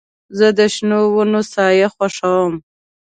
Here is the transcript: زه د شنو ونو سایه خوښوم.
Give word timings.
زه 0.37 0.47
د 0.57 0.59
شنو 0.73 0.99
ونو 1.15 1.41
سایه 1.53 1.87
خوښوم. 1.95 2.53